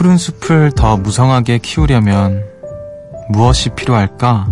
푸른 0.00 0.16
숲을 0.16 0.72
더 0.74 0.96
무성하게 0.96 1.58
키우려면 1.58 2.42
무엇이 3.28 3.68
필요할까? 3.68 4.48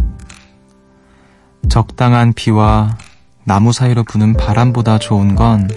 적당한 1.70 2.34
비와 2.34 2.98
나무 3.44 3.72
사이로 3.72 4.04
부는 4.04 4.34
바람보다 4.34 4.98
좋은 4.98 5.36
건 5.36 5.70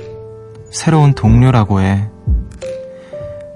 새로운 0.74 1.14
동료라고 1.14 1.80
해. 1.80 2.10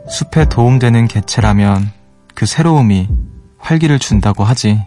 숲에 0.07 0.45
도움되는 0.45 1.09
개체라면 1.09 1.91
그 2.33 2.45
새로움이 2.45 3.09
활기를 3.57 3.99
준다고 3.99 4.45
하지. 4.45 4.81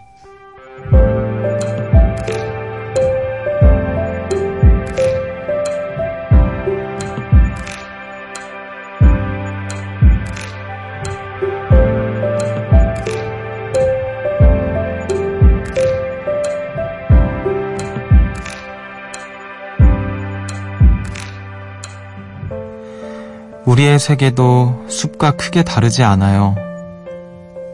우리의 23.68 23.98
세계도 23.98 24.86
숲과 24.88 25.32
크게 25.32 25.62
다르지 25.62 26.02
않아요. 26.02 26.56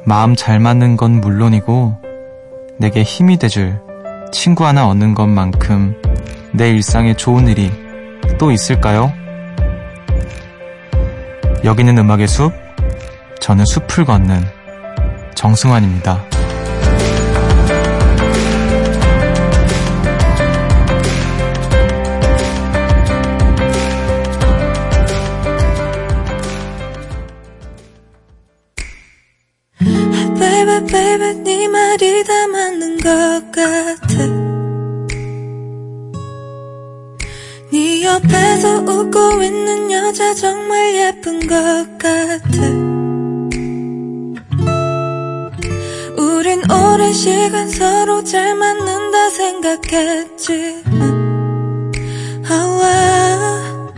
마음 0.05 0.35
잘 0.35 0.59
맞는 0.59 0.97
건 0.97 1.21
물론이고, 1.21 1.97
내게 2.79 3.05
힘이 3.05 3.37
돼줄 3.37 3.81
친구 4.33 4.67
하나 4.67 4.89
얻는 4.89 5.15
것만큼 5.15 5.95
내 6.53 6.71
일상에 6.71 7.15
좋은 7.15 7.47
일이 7.47 7.71
또 8.41 8.51
있을까요? 8.51 9.13
여기는 11.63 11.97
음악의 11.97 12.27
숲, 12.27 12.53
저는 13.39 13.65
숲을 13.65 14.05
걷는 14.05 14.45
정승환입니다. 15.37 16.25
여자 40.25 40.35
정말 40.35 40.95
예쁜 40.95 41.47
것 41.47 41.99
같아. 41.99 42.63
우린 46.17 46.63
오랜 46.71 47.13
시간 47.13 47.69
서로 47.69 48.25
잘 48.25 48.55
맞는다 48.55 49.29
생각했지만 49.31 50.83
아와 52.49 53.93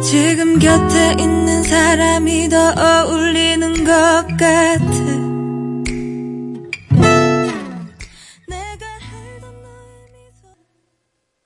지금 0.00 0.60
곁에 0.60 1.16
있는 1.18 1.64
사람이 1.64 2.48
더 2.50 2.72
어울리는 2.76 3.84
것 3.84 4.26
같아. 4.38 4.78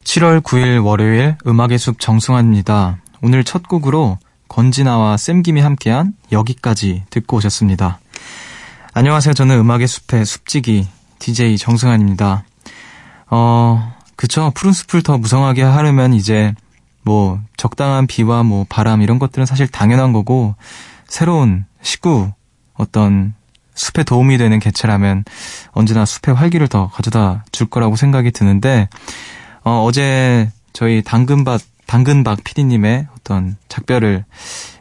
7월 0.05 0.41
9일 0.43 0.85
월요일 0.85 1.37
음악의 1.47 1.79
숲 1.79 2.01
정승환입니다. 2.01 2.99
오늘 3.21 3.43
첫 3.45 3.67
곡으로 3.69 4.19
건진아와 4.49 5.17
쌤김이 5.17 5.61
함께한 5.61 6.15
여기까지 6.33 7.05
듣고 7.11 7.37
오셨습니다. 7.37 8.01
안녕하세요. 8.95 9.35
저는 9.35 9.59
음악의 9.59 9.87
숲의 9.87 10.25
숲지기 10.25 10.89
DJ 11.19 11.59
정승환입니다. 11.59 12.45
어, 13.31 13.95
그쵸. 14.17 14.51
푸른 14.55 14.73
숲을 14.73 15.03
더 15.03 15.19
무성하게 15.19 15.63
하려면 15.63 16.15
이제 16.15 16.55
뭐 17.03 17.41
적당한 17.57 18.07
비와 18.07 18.43
뭐 18.43 18.67
바람 18.69 19.03
이런 19.03 19.19
것들은 19.19 19.47
사실 19.47 19.69
당연한 19.69 20.13
거고 20.13 20.55
새로운 21.07 21.65
식구 21.83 22.33
어떤 22.75 23.35
숲에 23.75 24.03
도움이 24.03 24.39
되는 24.39 24.59
개체라면 24.59 25.25
언제나 25.71 26.05
숲의 26.05 26.35
활기를 26.35 26.69
더 26.69 26.89
가져다 26.89 27.45
줄 27.53 27.69
거라고 27.69 27.97
생각이 27.97 28.31
드는데 28.33 28.89
어, 29.65 29.85
어제 29.85 30.51
저희 30.73 31.03
당근박, 31.03 31.61
당근박 31.87 32.43
PD님의 32.45 33.07
어떤 33.29 33.57
작별을 33.69 34.25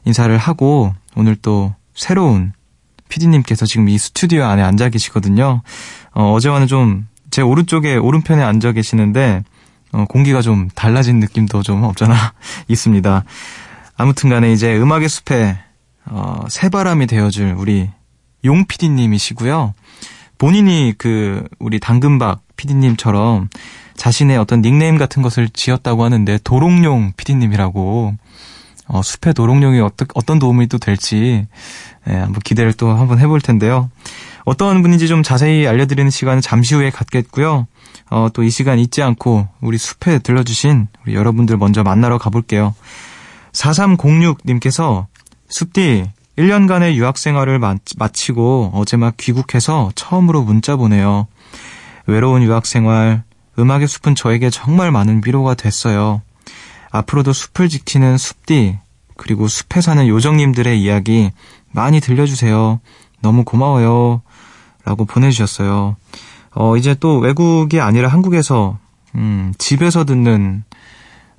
인사를 0.06 0.36
하고 0.38 0.94
오늘 1.16 1.36
또 1.36 1.74
새로운 1.94 2.54
PD님께서 3.10 3.66
지금 3.66 3.90
이 3.90 3.98
스튜디오 3.98 4.44
안에 4.44 4.62
앉아 4.62 4.90
계시거든요. 4.90 5.62
어, 6.14 6.34
어제와는 6.34 6.68
좀 6.68 7.08
제 7.30 7.42
오른쪽에 7.42 7.98
오른편에 7.98 8.42
앉아 8.42 8.72
계시는데 8.72 9.44
어, 9.92 10.06
공기가 10.10 10.42
좀 10.42 10.70
달라진 10.74 11.20
느낌도 11.20 11.64
좀 11.64 11.84
없잖아 11.84 12.34
있습니다. 12.68 13.24
아무튼 13.96 14.30
간에 14.30 14.52
이제 14.52 14.76
음악의 14.78 15.10
숲에 15.10 15.58
어, 16.06 16.46
새바람이 16.50 17.08
되어줄 17.08 17.56
우리 17.58 17.90
용 18.46 18.66
PD님이시고요. 18.66 19.74
본인이 20.38 20.94
그 20.98 21.44
우리 21.60 21.80
당근박 21.80 22.42
PD님처럼 22.56 23.50
자신의 23.96 24.38
어떤 24.38 24.62
닉네임 24.62 24.98
같은 24.98 25.22
것을 25.22 25.50
지었다고 25.50 26.04
하는데 26.04 26.38
도롱뇽 26.44 27.14
PD님이라고 27.18 28.14
어, 28.90 29.02
숲의 29.02 29.34
도롱뇽이 29.34 29.80
어떤 29.82 30.08
어떤 30.14 30.40
도움이 30.40 30.68
또 30.68 30.78
될지 30.78 31.48
예, 32.08 32.14
한번 32.14 32.40
기대를 32.44 32.74
또 32.74 32.90
한번 32.90 33.20
해볼 33.20 33.42
텐데요. 33.42 33.90
어떤 34.46 34.82
분인지 34.82 35.08
좀 35.10 35.24
자세히 35.24 35.68
알려드리는 35.68 36.10
시간은 36.10 36.42
잠시 36.42 36.76
후에 36.76 36.90
갖겠고요. 36.90 37.68
어, 38.10 38.30
또 38.34 38.44
이 38.44 38.50
시간 38.50 38.80
잊지 38.80 39.04
않고 39.04 39.48
우리 39.60 39.78
숲에 39.78 40.20
들러주신 40.20 40.88
우리 41.06 41.16
여러분들 41.16 41.58
먼저 41.58 41.84
만나러 41.84 42.18
가볼게요. 42.18 42.74
4306님께서 43.52 45.08
숲디 45.50 46.06
1년간의 46.38 46.94
유학 46.94 47.18
생활을 47.18 47.60
마치고 47.60 48.72
어제 48.74 48.96
막 48.96 49.18
귀국해서 49.18 49.92
처음으로 49.96 50.44
문자 50.44 50.76
보내요. 50.76 51.28
외로운 52.06 52.44
유학 52.44 52.66
생활, 52.66 53.24
음악의 53.60 53.88
숲은 53.88 54.16
저에게 54.16 54.50
정말 54.50 54.92
많은 54.92 55.22
위로가 55.26 55.56
됐어요. 55.56 56.22
앞으로도 56.92 57.34
숲을 57.34 57.70
지키는 57.70 58.18
숲디, 58.18 58.78
그리고 59.18 59.48
숲에 59.48 59.82
사는 59.82 60.08
요정님들의 60.08 60.80
이야기 60.82 61.32
많이 61.72 62.00
들려주세요. 62.00 62.80
너무 63.22 63.44
고마워요. 63.44 64.22
라고 64.86 65.06
보내주셨어요. 65.06 65.98
어, 66.52 66.78
이제 66.78 66.96
또 67.00 67.18
외국이 67.18 67.82
아니라 67.82 68.10
한국에서, 68.10 68.78
음, 69.16 69.54
집에서 69.58 70.06
듣는 70.06 70.64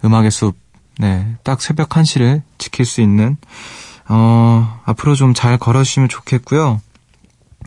음악의 0.04 0.30
숲, 0.30 0.56
네, 0.98 1.36
딱 1.44 1.62
새벽 1.62 1.88
1시를 1.88 2.42
지킬 2.58 2.84
수 2.84 3.00
있는, 3.00 3.36
어, 4.08 4.80
앞으로 4.84 5.14
좀 5.14 5.34
잘 5.34 5.58
걸어주시면 5.58 6.08
좋겠고요. 6.08 6.80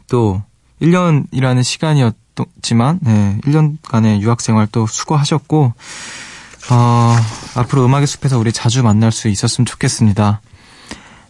또, 0.10 0.42
1년이라는 0.82 1.64
시간이었, 1.64 2.16
지만 2.62 3.00
네, 3.04 3.38
1년간의 3.46 4.22
유학 4.22 4.42
생활 4.42 4.66
또 4.68 4.88
수고하셨고 4.88 5.74
어, 6.72 7.16
앞으로 7.56 7.86
음악의 7.86 8.08
숲에서 8.08 8.40
우리 8.40 8.52
자주 8.52 8.82
만날 8.84 9.12
수 9.12 9.28
있었으면 9.28 9.66
좋겠습니다. 9.66 10.42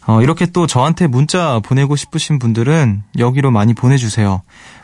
어, 0.07 0.21
이렇게 0.21 0.45
또 0.45 0.67
저한테 0.67 1.07
문자 1.07 1.59
보내고 1.59 1.95
싶으신 1.95 2.39
분들은 2.39 3.03
여기로 3.17 3.51
많이 3.51 3.73
보내주세요. 3.73 4.41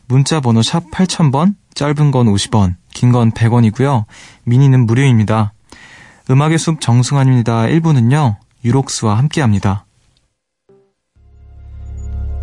문자 0.08 0.40
번호 0.42 0.62
샵 0.62 0.90
8000번, 0.92 1.56
짧은 1.76 2.12
건 2.12 2.28
50원, 2.28 2.76
긴 2.94 3.12
건 3.12 3.32
100원이고요. 3.32 4.06
미니는 4.44 4.86
무료입니다. 4.86 5.54
음악의 6.30 6.58
숲 6.58 6.82
정승환입니다. 6.82 7.64
1부는요, 7.68 8.36
유록스와 8.66 9.18
함께 9.18 9.42
합니다. 9.42 9.86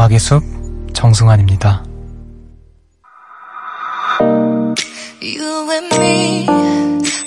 음악의 0.00 0.18
숲 0.18 0.42
정승환입니다. 0.94 1.84
You 5.20 5.70
and 5.72 5.96
me 5.96 6.46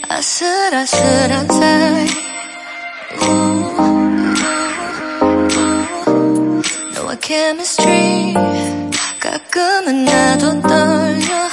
아슬아슬한 0.09 1.47
사이. 1.49 2.07
너와 6.95 7.15
chemistry 7.21 8.33
가끔은 9.19 10.05
나도 10.05 10.61
떨려. 10.61 11.49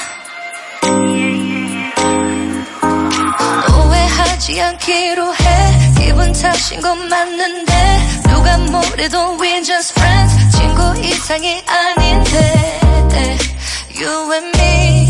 오해하지 3.76 4.62
않기로 4.62 5.34
해. 5.34 5.94
기분 5.98 6.32
탓인 6.32 6.80
건 6.80 7.08
맞는데 7.10 7.72
누가 8.26 8.56
뭐래도 8.56 9.36
we 9.38 9.62
just 9.62 9.92
friends 9.98 10.19
이상이 11.02 11.62
아닌데 11.66 12.78
You 14.00 14.32
and 14.32 14.58
me 14.58 15.08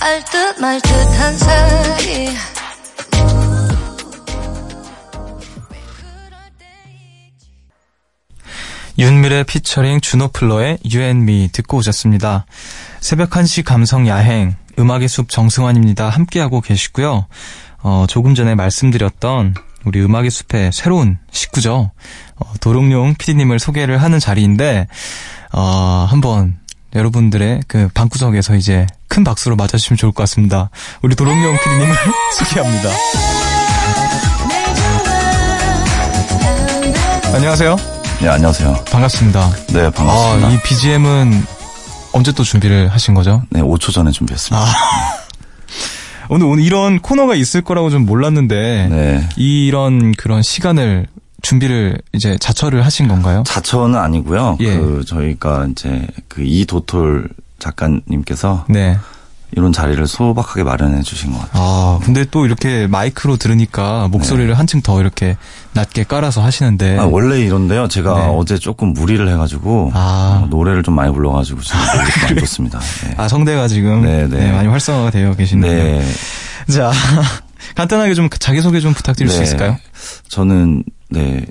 알듯 0.00 0.60
말듯 0.60 0.90
한 1.20 1.38
사이 1.38 2.28
윤미래 8.98 9.44
피처링 9.44 10.00
주노플러의 10.00 10.78
You 10.84 11.02
and 11.02 11.22
Me 11.22 11.48
듣고 11.48 11.78
오셨습니다. 11.78 12.44
새벽 13.00 13.30
1시 13.30 13.64
감성 13.64 14.06
야행, 14.06 14.54
음악의 14.78 15.08
숲 15.08 15.28
정승환입니다. 15.28 16.08
함께하고 16.08 16.60
계시고요. 16.60 17.26
어, 17.82 18.06
조금 18.08 18.34
전에 18.34 18.54
말씀드렸던 18.54 19.54
우리 19.84 20.00
음악의 20.02 20.30
숲의 20.30 20.70
새로운 20.72 21.18
식구죠. 21.30 21.90
어, 22.36 22.52
도롱뇽 22.60 23.14
PD님을 23.18 23.58
소개를 23.58 24.02
하는 24.02 24.18
자리인데, 24.20 24.86
어, 25.52 26.06
한번 26.08 26.56
여러분들의 26.94 27.62
그 27.68 27.88
방구석에서 27.94 28.54
이제 28.56 28.86
큰 29.08 29.24
박수로 29.24 29.56
맞아주시면 29.56 29.96
좋을 29.96 30.12
것 30.12 30.22
같습니다. 30.24 30.70
우리 31.02 31.14
도롱뇽 31.14 31.58
PD님을 31.62 31.94
소개합니다. 32.38 32.88
안녕하세요. 37.34 37.76
네, 38.20 38.28
안녕하세요. 38.28 38.84
반갑습니다. 38.90 39.50
네, 39.68 39.90
반갑습니다. 39.90 40.48
아, 40.48 40.50
이 40.50 40.58
BGM은 40.62 41.44
언제 42.12 42.30
또 42.32 42.44
준비를 42.44 42.88
하신 42.88 43.14
거죠? 43.14 43.42
네, 43.50 43.60
5초 43.62 43.92
전에 43.92 44.10
준비했습니다. 44.10 44.66
오늘 46.28 46.46
오늘 46.46 46.64
이런 46.64 47.00
코너가 47.00 47.34
있을 47.34 47.62
거라고 47.62 47.90
좀 47.90 48.06
몰랐는데 48.06 48.88
네. 48.90 49.28
이런 49.36 50.12
그런 50.12 50.42
시간을 50.42 51.06
준비를 51.42 51.98
이제 52.12 52.36
자처를 52.38 52.84
하신 52.84 53.08
건가요? 53.08 53.42
자처는 53.46 53.98
아니고요. 53.98 54.58
예. 54.60 54.76
그 54.76 55.04
저희가 55.06 55.66
이제 55.70 56.06
그 56.28 56.42
이도톨 56.42 57.28
작가님께서 57.58 58.64
네. 58.68 58.96
이런 59.54 59.72
자리를 59.72 60.06
소박하게 60.06 60.62
마련해 60.64 61.02
주신 61.02 61.32
것 61.32 61.40
같아요. 61.40 61.62
아, 61.62 61.98
근데 62.02 62.24
또 62.30 62.46
이렇게 62.46 62.86
마이크로 62.86 63.36
들으니까 63.36 64.08
목소리를 64.10 64.52
한층 64.58 64.80
더 64.80 65.00
이렇게 65.00 65.36
낮게 65.74 66.04
깔아서 66.04 66.42
하시는데 66.42 66.98
아, 66.98 67.04
원래 67.04 67.40
이런데요. 67.40 67.88
제가 67.88 68.14
네. 68.14 68.26
어제 68.34 68.58
조금 68.58 68.94
무리를 68.94 69.26
해가지고 69.28 69.90
아. 69.94 70.42
어, 70.42 70.46
노래를 70.48 70.82
좀 70.82 70.94
많이 70.94 71.12
불러가지고 71.12 71.60
지금 71.60 71.80
많이 72.24 72.40
좋습니다. 72.40 72.78
네. 72.78 73.14
아, 73.18 73.28
성대가 73.28 73.68
지금 73.68 74.02
네, 74.02 74.26
네. 74.26 74.38
네, 74.38 74.52
많이 74.52 74.68
활성화가 74.68 75.10
되어 75.10 75.34
계시네요. 75.34 75.70
네. 75.70 76.12
자, 76.70 76.90
간단하게 77.76 78.14
좀 78.14 78.30
자기소개 78.30 78.80
좀 78.80 78.94
부탁드릴 78.94 79.30
수 79.30 79.38
네. 79.38 79.44
있을까요? 79.44 79.76
저는 80.28 80.84
네. 81.10 81.44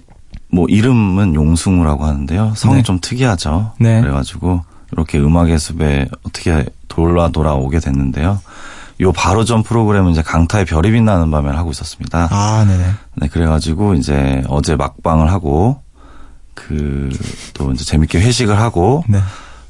뭐 0.52 0.66
이름은 0.68 1.36
용승우라고 1.36 2.04
하는데요. 2.06 2.54
성이 2.56 2.78
네. 2.78 2.84
좀 2.84 3.00
특이하죠. 3.00 3.74
네. 3.80 4.02
그래가지고 4.02 4.64
이렇게 4.92 5.20
음악의 5.20 5.60
숲에 5.60 6.08
어떻게 6.24 6.66
돌아 6.88 7.30
돌아오게 7.30 7.80
됐는데요. 7.80 8.40
요 9.02 9.12
바로 9.14 9.46
전 9.46 9.64
프로그램은 9.64 10.12
이제 10.12 10.22
강타의 10.22 10.66
별이 10.66 10.92
빛나는 10.92 11.32
밤을 11.32 11.58
하고 11.58 11.72
있었습니다. 11.72 12.28
아, 12.30 12.66
네네. 12.68 12.86
네, 13.16 13.28
그래가지고 13.28 13.96
이제 13.96 14.44
어제 14.48 14.76
막방을 14.76 15.32
하고 15.32 15.82
그 16.54 17.10
또 17.62 17.72
이제 17.72 17.84
재밌게 17.84 18.20
회식을 18.20 18.60
하고 18.60 19.04
네. 19.08 19.20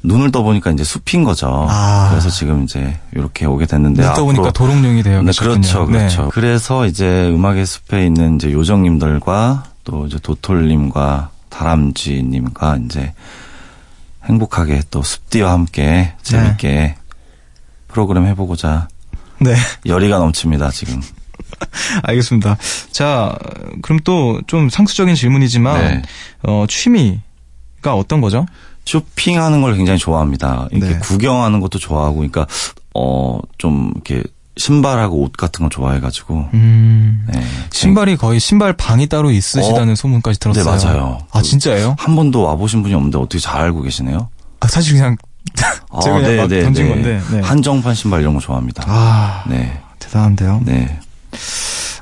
눈을 0.02 0.32
떠보니까 0.32 0.70
이제 0.70 0.82
숲인 0.82 1.24
거죠. 1.24 1.66
아. 1.68 2.08
그래서 2.10 2.28
지금 2.28 2.64
이제 2.64 2.98
이렇게 3.14 3.44
오게 3.46 3.66
됐는데 3.66 4.02
눈 4.02 4.14
떠보니까 4.14 4.50
도롱뇽이 4.50 5.02
되어 5.02 5.20
네, 5.20 5.26
계셨군요. 5.26 5.60
그렇죠, 5.60 5.86
네. 5.86 5.98
그렇죠. 5.98 6.28
그래서 6.32 6.86
이제 6.86 7.28
음악의 7.28 7.66
숲에 7.66 8.06
있는 8.06 8.36
이제 8.36 8.50
요정님들과 8.50 9.64
또 9.84 10.06
이제 10.06 10.18
도톨님과 10.22 11.30
다람쥐님과 11.50 12.78
이제 12.86 13.12
행복하게 14.24 14.82
또 14.90 15.02
숲디와 15.02 15.50
함께 15.52 16.12
재밌게 16.22 16.96
프로그램 17.88 18.26
해보고자 18.26 18.88
네. 19.40 19.54
열의가 19.86 20.18
넘칩니다 20.18 20.70
지금. 20.70 21.00
알겠습니다. 22.04 22.56
자, 22.90 23.36
그럼 23.82 23.98
또 24.04 24.40
좀 24.46 24.68
상투적인 24.68 25.14
질문이지만 25.14 25.80
네. 25.80 26.02
어, 26.42 26.64
취미가 26.68 27.94
어떤 27.94 28.20
거죠? 28.20 28.46
쇼핑하는 28.84 29.62
걸 29.62 29.76
굉장히 29.76 29.98
좋아합니다. 29.98 30.68
이렇게 30.72 30.94
네. 30.94 30.98
구경하는 30.98 31.60
것도 31.60 31.78
좋아하고, 31.78 32.16
그러니까 32.16 32.46
어좀 32.94 33.92
이렇게 33.94 34.22
신발하고 34.56 35.22
옷 35.22 35.32
같은 35.32 35.64
거 35.64 35.68
좋아해가지고. 35.70 36.48
음. 36.54 37.26
네. 37.32 37.42
신발이 37.70 38.16
거의 38.16 38.38
신발 38.38 38.72
방이 38.74 39.06
따로 39.08 39.30
있으시다는 39.30 39.94
소문까지 39.94 40.38
들었어요. 40.38 40.64
네, 40.64 40.70
맞아요. 40.84 41.18
아, 41.32 41.38
그- 41.40 41.42
진짜예요? 41.44 41.96
한 41.98 42.14
번도 42.16 42.42
와보신 42.42 42.82
분이 42.82 42.94
없는데 42.94 43.18
어떻게 43.18 43.38
잘 43.38 43.62
알고 43.62 43.82
계시네요? 43.82 44.28
아, 44.60 44.68
사실 44.68 44.94
그냥 44.94 45.16
제가 46.02 46.20
그냥 46.20 46.36
막 46.36 46.48
던진 46.48 46.88
건데. 46.88 47.20
네. 47.30 47.40
한정판 47.40 47.94
신발 47.94 48.20
이런 48.20 48.34
거 48.34 48.40
좋아합니다. 48.40 48.84
아, 48.86 49.44
네, 49.48 49.80
대단한데요. 49.98 50.60
네, 50.64 50.98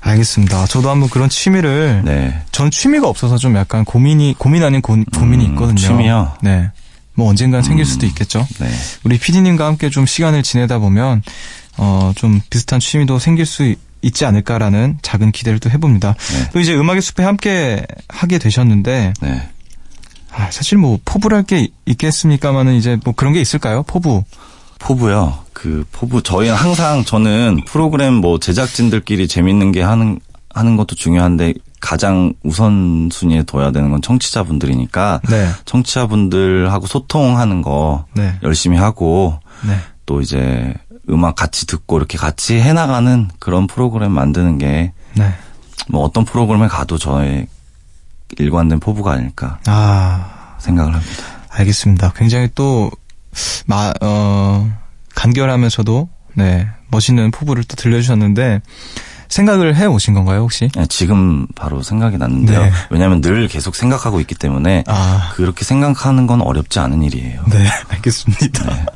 알겠습니다. 0.03 0.67
저도 0.67 0.91
한번 0.91 1.09
그런 1.09 1.29
취미를 1.29 2.03
네. 2.05 2.43
전 2.53 2.71
취미가 2.71 3.09
없어서 3.09 3.37
좀 3.39 3.57
약간 3.57 3.85
고민이 3.85 4.35
고민 4.39 4.63
아닌 4.65 4.83
고, 4.83 4.97
민이 4.97 5.47
음, 5.47 5.51
있거든요. 5.53 5.77
취미요? 5.77 6.33
네. 6.43 6.71
뭐 7.15 7.29
언젠간 7.29 7.63
생길 7.63 7.85
음. 7.85 7.87
수도 7.87 8.07
있겠죠. 8.07 8.47
네. 8.61 8.71
우리 9.05 9.19
PD님과 9.19 9.67
함께 9.67 9.91
좀 9.91 10.07
시간을 10.07 10.43
지내다 10.43 10.79
보면 10.79 11.23
어 11.81 12.13
좀 12.15 12.41
비슷한 12.51 12.79
취미도 12.81 13.19
생길 13.19 13.47
수 13.47 13.65
있- 13.65 13.79
있지 14.03 14.25
않을까라는 14.25 14.99
작은 15.03 15.31
기대를 15.33 15.59
또 15.59 15.69
해봅니다. 15.71 16.15
네. 16.15 16.51
또 16.53 16.61
이제 16.61 16.75
음악의 16.75 17.03
숲에 17.03 17.23
함께 17.25 17.85
하게 18.09 18.39
되셨는데 18.39 19.13
네. 19.21 19.49
아, 20.33 20.51
사실 20.51 20.79
뭐 20.79 20.99
포부랄 21.05 21.43
게 21.43 21.69
있겠습니까만은 21.87 22.75
이제 22.75 22.97
뭐 23.05 23.13
그런 23.15 23.33
게 23.33 23.41
있을까요? 23.41 23.83
포부. 23.83 24.23
포부요. 24.79 25.39
그 25.53 25.85
포부 25.93 26.23
저희는 26.23 26.55
항상 26.55 27.05
저는 27.05 27.61
프로그램 27.67 28.15
뭐 28.15 28.39
제작진들끼리 28.39 29.29
재밌는 29.29 29.73
게 29.73 29.83
하는 29.83 30.19
하는 30.55 30.77
것도 30.77 30.95
중요한데 30.97 31.55
가장 31.81 32.33
우선순위에 32.43 33.43
둬야 33.45 33.71
되는 33.71 33.91
건 33.91 34.01
청취자분들이니까 34.03 35.21
네. 35.31 35.49
청취자분들하고 35.67 36.87
소통하는 36.87 37.63
거 37.63 38.07
네. 38.15 38.35
열심히 38.43 38.79
하고 38.79 39.39
네. 39.67 39.77
또 40.07 40.21
이제 40.21 40.73
음악 41.09 41.37
같이 41.37 41.67
듣고 41.67 41.97
이렇게 41.99 42.19
같이 42.19 42.61
해나가는 42.61 43.29
그런 43.39 43.67
프로그램 43.67 44.13
만드는 44.13 44.59
게 44.59 44.93
네. 45.15 45.35
뭐 45.89 46.03
어떤 46.05 46.25
프로그램에 46.25 46.69
가도 46.69 46.99
저의 46.99 47.47
일관된 48.39 48.81
포부가 48.81 49.13
아닐까 49.13 49.59
아, 49.67 50.55
생각을 50.59 50.95
합니다. 50.95 51.25
알겠습니다. 51.51 52.13
굉장히 52.15 52.49
또, 52.55 52.91
마, 53.67 53.93
어, 54.01 54.71
간결하면서도, 55.17 56.09
네, 56.35 56.69
멋있는 56.89 57.33
포부를 57.33 57.65
또 57.65 57.75
들려주셨는데, 57.75 58.61
생각을 59.29 59.77
해 59.77 59.87
오신 59.87 60.15
건가요, 60.15 60.41
혹시? 60.41 60.69
네, 60.75 60.87
지금 60.87 61.47
바로 61.55 61.83
생각이 61.83 62.19
났는데요. 62.19 62.63
네. 62.63 62.73
왜냐하면 62.91 63.21
늘 63.21 63.47
계속 63.49 63.77
생각하고 63.77 64.21
있기 64.21 64.35
때문에 64.35 64.85
아, 64.87 65.33
그렇게 65.35 65.65
생각하는 65.65 66.27
건 66.27 66.41
어렵지 66.41 66.79
않은 66.81 67.03
일이에요. 67.03 67.45
네, 67.51 67.69
알겠습니다. 67.91 68.87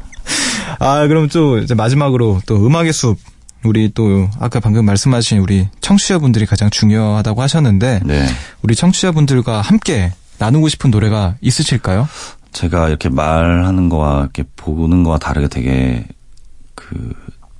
아, 0.78 1.06
그럼 1.06 1.28
또 1.28 1.58
이제 1.58 1.74
마지막으로 1.74 2.40
또 2.46 2.66
음악의 2.66 2.92
숲, 2.92 3.18
우리 3.64 3.92
또 3.94 4.28
아까 4.38 4.60
방금 4.60 4.84
말씀하신 4.84 5.38
우리 5.38 5.68
청취자분들이 5.80 6.46
가장 6.46 6.70
중요하다고 6.70 7.42
하셨는데, 7.42 8.00
네. 8.04 8.26
우리 8.62 8.74
청취자분들과 8.74 9.60
함께 9.60 10.12
나누고 10.38 10.68
싶은 10.68 10.90
노래가 10.90 11.36
있으실까요? 11.40 12.08
제가 12.52 12.88
이렇게 12.88 13.08
말하는 13.08 13.88
거와 13.88 14.20
이렇게 14.20 14.44
보는 14.56 15.02
거와 15.02 15.18
다르게 15.18 15.48
되게 15.48 16.06
그 16.74 17.12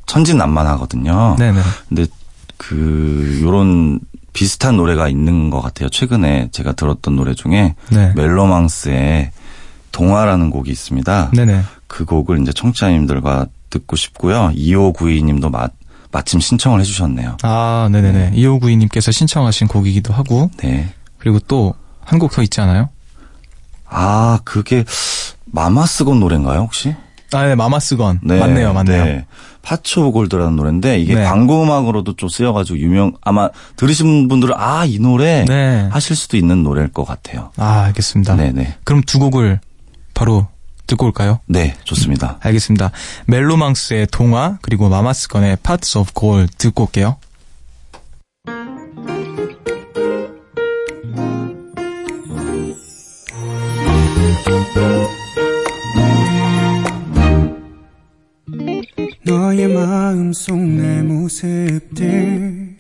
천진난만하거든요. 0.07 1.37
네네. 1.39 1.61
근데 1.89 2.07
그 2.57 3.41
요런 3.43 4.01
비슷한 4.33 4.77
노래가 4.77 5.09
있는 5.09 5.51
것 5.51 5.61
같아요. 5.61 5.89
최근에 5.89 6.49
제가 6.53 6.73
들었던 6.73 7.17
노래 7.17 7.35
중에 7.35 7.75
네. 7.91 8.13
멜로망스의 8.15 9.31
동화라는 9.93 10.51
곡이 10.51 10.71
있습니다. 10.71 11.31
네네. 11.35 11.63
그 11.95 12.05
곡을 12.05 12.41
이제 12.43 12.53
청취자님들과 12.53 13.47
듣고 13.71 13.95
싶고요. 13.95 14.51
2592님도 14.57 15.49
마, 15.49 15.69
마침 16.11 16.41
신청을 16.41 16.81
해주셨네요. 16.81 17.37
아, 17.43 17.89
네네 17.93 18.11
네. 18.11 18.33
2592님께서 18.35 19.13
신청하신 19.13 19.69
곡이기도 19.69 20.13
하고, 20.13 20.51
네. 20.57 20.89
그리고 21.19 21.39
또 21.39 21.75
한 22.05 22.19
곡 22.19 22.33
더 22.33 22.43
있지 22.43 22.61
않아요? 22.61 22.89
아, 23.89 24.41
그게 24.45 24.85
마마스건 25.47 26.19
노래인가요, 26.19 26.63
혹시? 26.63 26.97
아, 27.33 27.47
네, 27.47 27.55
마마스건. 27.55 28.19
맞네요, 28.23 28.73
맞네요. 28.73 29.05
네. 29.05 29.27
파초 29.63 30.11
골드라는 30.13 30.57
노래인데 30.57 30.99
이게 30.99 31.15
네. 31.15 31.25
광고 31.25 31.63
음악으로도 31.63 32.17
좀 32.17 32.29
쓰여가지고 32.29 32.79
유명 32.81 33.13
아마 33.23 33.49
들으신 33.77 34.27
분들은 34.29 34.55
아 34.59 34.85
이 34.85 34.99
노래 34.99 35.45
네. 35.47 35.89
하실 35.93 36.17
수도 36.17 36.37
있는 36.37 36.63
노래일 36.65 36.89
것 36.89 37.05
같아요. 37.05 37.51
아, 37.57 37.85
알겠습니다. 37.87 38.35
네네. 38.37 38.79
그럼 38.85 39.01
두 39.07 39.19
곡을 39.21 39.61
바로 40.13 40.49
듣고 40.87 41.07
올까요? 41.07 41.41
네, 41.47 41.77
좋습니다. 41.85 42.39
알겠습니다. 42.41 42.91
멜로망스의 43.27 44.09
동화 44.11 44.59
그리고 44.63 44.89
마마스건의 44.89 45.59
Parts 45.63 45.99
of 45.99 46.13
Gold 46.15 46.55
듣고 46.59 46.85
올게요. 46.85 47.17
너의 59.27 59.69
마음속 59.69 60.59
내 60.59 61.03
모습들 61.03 62.77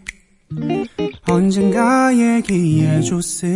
언젠가 1.26 2.12
얘기해줬을 2.14 3.53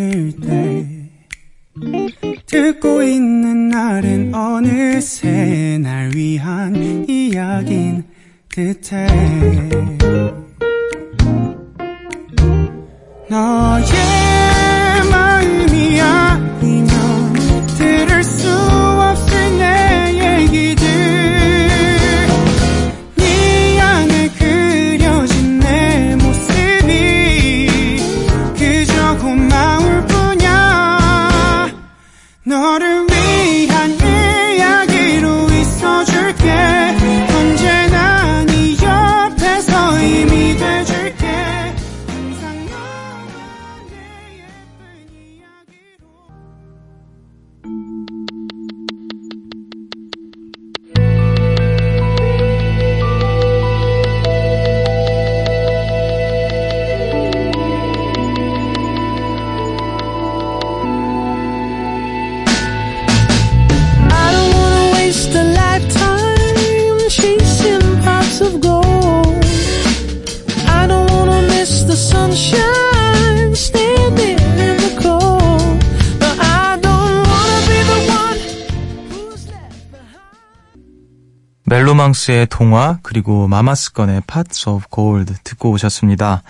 멜로망스의 82.08 82.46
동화 82.50 82.98
그리고 83.02 83.48
마마스건의 83.48 84.22
Parts 84.26 84.68
of 84.68 84.84
Gold 84.92 85.34
듣고 85.44 85.70
오셨습니다. 85.70 86.42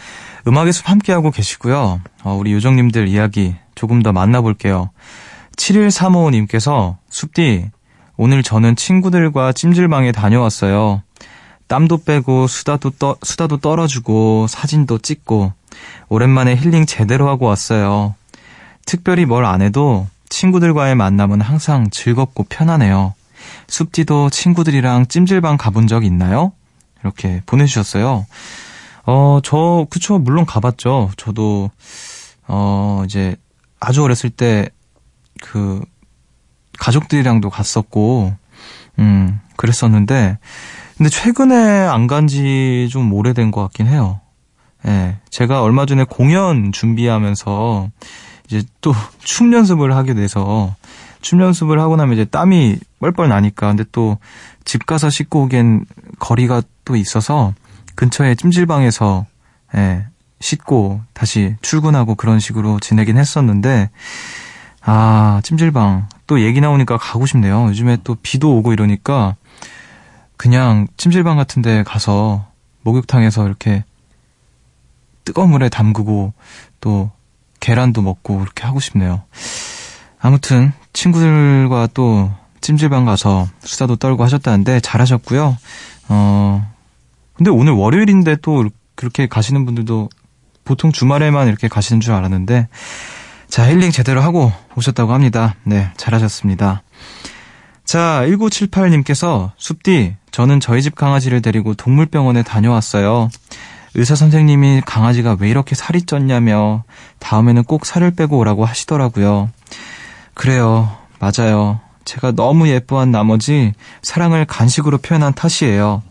음악의 0.47 0.73
숲 0.73 0.89
함께하고 0.89 1.31
계시고요. 1.31 2.01
어, 2.25 2.35
우리 2.35 2.53
요정님들 2.53 3.09
이야기 3.09 3.57
조금 3.75 4.03
더 4.03 4.13
만나볼게요. 4.13 4.91
7135님께서 5.57 6.97
숲디 7.11 7.71
오늘 8.17 8.43
저는 8.43 8.77
친구들과 8.77 9.53
찜질방에 9.53 10.13
다녀왔어요. 10.13 11.03
땀도 11.67 12.05
빼고 12.05 12.47
수다도 12.47 12.91
떠, 12.91 13.17
수다도 13.23 13.59
떨어주고 13.59 14.47
사진도 14.49 14.99
찍고 14.99 15.53
오랜만에 16.09 16.57
힐링 16.57 16.87
제대로 16.87 17.29
하고 17.29 17.47
왔어요. 17.47 18.15
특별히 18.87 19.25
뭘 19.27 19.45
안 19.45 19.63
해도 19.63 20.07
친구들과의 20.31 20.95
만남은 20.95 21.41
항상 21.41 21.91
즐겁고 21.91 22.45
편하네요. 22.49 23.15
숲디도 23.69 24.31
친구들이랑 24.31 25.07
찜질방 25.07 25.57
가본 25.57 25.87
적 25.87 26.05
있나요? 26.05 26.53
이렇게 27.03 27.43
보내주셨어요. 27.47 28.27
어, 29.07 29.41
저, 29.43 29.87
그쵸, 29.91 30.19
물론 30.19 30.45
가봤죠. 30.47 31.11
저도, 31.17 31.71
어, 32.47 33.03
이제, 33.07 33.37
아주 33.81 34.03
어렸을 34.03 34.31
때, 34.31 34.69
그, 35.41 35.81
가족들이랑도 36.79 37.51
갔었고, 37.51 38.35
음, 38.99 39.41
그랬었는데, 39.57 40.39
근데 40.97 41.11
최근에 41.11 41.55
안 41.87 42.07
간 42.07 42.27
지 42.27 42.89
좀 42.91 43.13
오래된 43.13 43.51
것 43.51 43.63
같긴 43.63 43.87
해요. 43.87 44.21
예, 44.87 45.17
제가 45.31 45.63
얼마 45.63 45.87
전에 45.87 46.05
공연 46.05 46.73
준비하면서, 46.73 47.89
이제 48.47 48.63
또 48.81 48.93
춤 49.21 49.53
연습을 49.53 49.95
하게 49.95 50.15
돼서, 50.15 50.75
춤 51.21 51.41
연습을 51.41 51.81
하고 51.81 51.97
나면 51.97 52.15
이제 52.15 52.25
땀이 52.25 52.79
뻘뻘 53.01 53.29
나니까, 53.29 53.69
근데 53.69 53.85
또 53.93 54.19
집 54.69 54.85
가서 54.85 55.09
씻고 55.09 55.45
오기엔 55.45 55.87
거리가 56.19 56.61
또 56.85 56.95
있어서, 56.95 57.55
근처에 57.95 58.35
찜질방에서, 58.35 59.25
예, 59.77 60.05
씻고 60.41 61.01
다시 61.15 61.57
출근하고 61.63 62.17
그런 62.17 62.39
식으로 62.39 62.79
지내긴 62.79 63.17
했었는데, 63.17 63.89
아, 64.83 65.41
찜질방. 65.43 66.11
또 66.27 66.43
얘기 66.43 66.61
나오니까 66.61 66.99
가고 66.99 67.25
싶네요. 67.25 67.69
요즘에 67.69 67.97
또 68.05 68.15
비도 68.17 68.59
오고 68.59 68.75
이러니까, 68.75 69.37
그냥 70.37 70.87
찜질방 70.99 71.39
같은 71.39 71.63
데 71.63 71.83
가서 71.83 72.47
목욕탕에서 72.83 73.47
이렇게 73.47 73.85
뜨거운 75.25 75.49
물에 75.49 75.71
담그고 75.71 76.35
또 76.83 77.11
계란도 77.61 78.03
먹고 78.03 78.43
이렇게 78.43 78.67
하고 78.67 78.81
싶네요. 78.81 79.23
아무튼 80.21 80.75
친구들과 80.93 81.89
또 81.95 82.31
찜질방 82.61 83.05
가서 83.05 83.49
수다도 83.61 83.97
떨고 83.97 84.25
하셨다는데 84.25 84.81
잘하셨고요. 84.81 85.57
어 86.09 86.75
근데 87.35 87.51
오늘 87.51 87.73
월요일인데 87.73 88.37
또 88.43 88.69
그렇게 88.95 89.27
가시는 89.27 89.65
분들도 89.65 90.09
보통 90.65 90.93
주말에만 90.93 91.49
이렇게 91.49 91.69
가시는 91.69 92.01
줄 92.01 92.13
알았는데 92.13 92.69
자 93.49 93.71
힐링 93.71 93.91
제대로 93.91 94.21
하고 94.21 94.53
오셨다고 94.77 95.13
합니다. 95.13 95.55
네 95.65 95.91
잘하셨습니다. 95.97 96.83
자 97.85 98.23
1978님께서 98.27 99.53
숲디 99.57 100.17
저는 100.31 100.61
저희 100.61 100.83
집 100.83 100.95
강아지를 100.95 101.43
데리고 101.43 101.75
동물병원에 101.75 102.43
다녀왔어요. 102.43 103.31
의사 103.95 104.15
선생님이 104.15 104.83
강아지가 104.85 105.37
왜 105.41 105.49
이렇게 105.49 105.75
살이 105.75 106.01
쪘냐며 106.01 106.83
다음에는 107.19 107.65
꼭 107.65 107.87
살을 107.87 108.11
빼고 108.11 108.39
오라고 108.39 108.65
하시더라고요. 108.65 109.51
그래요. 110.39 110.97
맞아요. 111.19 111.81
제가 112.05 112.31
너무 112.33 112.69
예뻐한 112.69 113.11
나머지 113.11 113.75
사랑을 114.03 114.45
간식으로 114.45 114.99
표현한 114.99 115.35
탓이에요. 115.35 116.03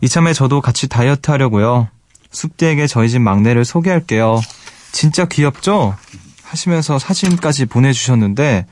이참에 0.00 0.32
저도 0.32 0.60
같이 0.60 0.88
다이어트 0.88 1.30
하려고요. 1.32 1.88
숲디에게 2.30 2.86
저희 2.86 3.10
집 3.10 3.18
막내를 3.18 3.64
소개할게요. 3.64 4.40
진짜 4.92 5.26
귀엽죠? 5.26 5.96
하시면서 6.44 6.98
사진까지 7.00 7.66
보내주셨는데, 7.66 8.66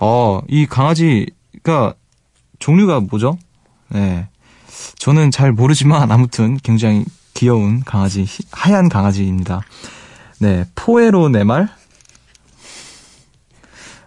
어, 0.00 0.40
이 0.48 0.66
강아지가 0.66 1.94
종류가 2.58 3.00
뭐죠? 3.00 3.38
네. 3.90 4.28
저는 4.98 5.30
잘 5.30 5.52
모르지만 5.52 6.10
아무튼 6.10 6.58
굉장히 6.62 7.04
귀여운 7.34 7.82
강아지, 7.84 8.22
희- 8.22 8.44
하얀 8.50 8.88
강아지입니다. 8.88 9.60
네. 10.40 10.64
포에로 10.74 11.28
네말? 11.28 11.68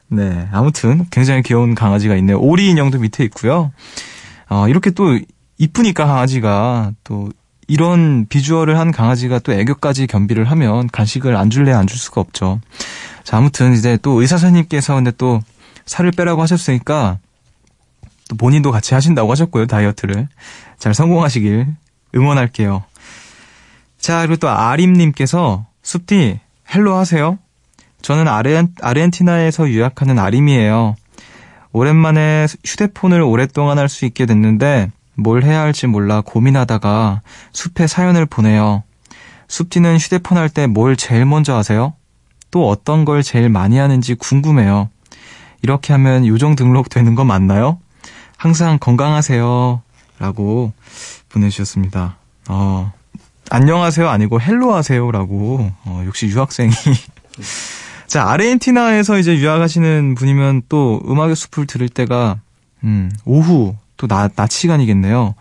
네. 0.09 0.47
아무튼 0.51 1.05
굉장히 1.11 1.43
귀여운 1.43 1.75
강아지가 1.75 2.15
있네요. 2.17 2.39
오리 2.39 2.69
인형도 2.69 2.99
밑에 2.99 3.23
있고요. 3.25 3.71
어, 4.49 4.67
이렇게 4.67 4.89
또 4.91 5.19
이쁘니까 5.57 6.05
강아지가 6.05 6.91
또 7.03 7.29
이런 7.67 8.25
비주얼을 8.27 8.79
한 8.79 8.91
강아지가 8.91 9.39
또 9.39 9.53
애교까지 9.53 10.07
겸비를 10.07 10.45
하면 10.45 10.87
간식을 10.87 11.35
안 11.35 11.49
줄래 11.51 11.71
안 11.73 11.85
줄 11.85 11.99
수가 11.99 12.21
없죠. 12.21 12.59
자, 13.23 13.37
아무튼 13.37 13.73
이제 13.73 13.97
또 14.01 14.21
의사 14.21 14.37
선생님께서 14.37 14.95
근데 14.95 15.11
또 15.11 15.41
살을 15.85 16.11
빼라고 16.11 16.41
하셨으니까 16.41 17.19
또 18.27 18.35
본인도 18.35 18.71
같이 18.71 18.95
하신다고 18.95 19.31
하셨고요, 19.31 19.67
다이어트를. 19.67 20.27
잘 20.79 20.93
성공하시길 20.95 21.67
응원할게요. 22.15 22.83
자, 23.99 24.21
그리고 24.21 24.37
또 24.37 24.49
아림님께서 24.49 25.65
숲디 25.83 26.39
hello 26.73 26.95
하세요. 26.95 27.37
저는 28.01 28.27
아르헨, 28.27 28.69
아르헨티나에서 28.81 29.69
유학하는 29.69 30.17
아림이에요. 30.19 30.95
오랜만에 31.71 32.47
휴대폰을 32.65 33.21
오랫동안 33.21 33.77
할 33.77 33.89
수 33.89 34.05
있게 34.05 34.25
됐는데 34.25 34.91
뭘 35.15 35.43
해야 35.43 35.59
할지 35.61 35.85
몰라 35.87 36.21
고민하다가 36.21 37.21
숲에 37.51 37.87
사연을 37.87 38.25
보내요. 38.25 38.83
숲디는 39.47 39.97
휴대폰 39.97 40.37
할 40.37 40.49
때 40.49 40.65
뭘 40.67 40.95
제일 40.95 41.25
먼저 41.25 41.55
하세요? 41.55 41.93
또 42.51 42.67
어떤 42.69 43.05
걸 43.05 43.21
제일 43.21 43.49
많이 43.49 43.77
하는지 43.77 44.15
궁금해요. 44.15 44.89
이렇게 45.61 45.93
하면 45.93 46.25
요정 46.25 46.55
등록되는 46.55 47.15
거 47.15 47.25
맞나요? 47.25 47.79
항상 48.37 48.79
건강하세요. 48.79 49.81
라고 50.19 50.71
보내주셨습니다. 51.29 52.17
어, 52.47 52.91
안녕하세요 53.51 54.07
아니고 54.09 54.41
hello 54.41 54.73
하세요라고, 54.73 55.71
어, 55.85 56.03
역시 56.07 56.27
유학생이. 56.27 56.71
자, 58.09 58.27
아르헨티나에서 58.27 59.19
이제 59.19 59.37
유학하시는 59.37 60.15
분이면 60.15 60.63
또 60.67 60.99
음악의 61.07 61.35
숲을 61.35 61.67
들을 61.67 61.87
때가, 61.87 62.39
음, 62.83 63.11
오후, 63.23 63.75
또 63.97 64.07
낮, 64.07 64.35
낮 64.35 64.49
시간이겠네요. 64.49 65.35